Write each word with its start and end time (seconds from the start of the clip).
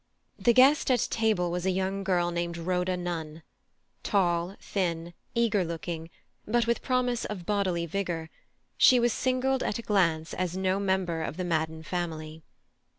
The 0.39 0.51
guest 0.55 0.89
at 0.89 1.07
table 1.11 1.51
was 1.51 1.63
a 1.63 1.69
young 1.69 2.03
girl 2.03 2.31
named 2.31 2.57
Rhoda 2.57 2.97
Nunn. 2.97 3.43
Tall, 4.01 4.55
thin, 4.59 5.13
eager 5.35 5.63
looking, 5.63 6.09
but 6.47 6.65
with 6.65 6.81
promise 6.81 7.23
of 7.25 7.45
bodily 7.45 7.85
vigour, 7.85 8.31
she 8.79 8.99
was 8.99 9.13
singled 9.13 9.61
at 9.61 9.77
a 9.77 9.83
glance 9.83 10.33
as 10.33 10.57
no 10.57 10.79
member 10.79 11.21
of 11.21 11.37
the 11.37 11.45
Madden 11.45 11.83
family. 11.83 12.41